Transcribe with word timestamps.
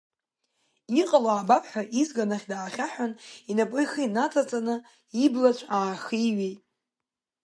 Иҟало 1.01 1.29
аабап 1.33 1.63
ҳәа, 1.71 1.83
изган 1.99 2.31
ахь 2.35 2.47
даахьаҳәын, 2.51 3.11
инапы 3.49 3.77
ихы 3.83 4.01
инаҵаҵаны, 4.05 4.75
иблацә 5.23 5.63
аахиҩеит. 5.77 6.59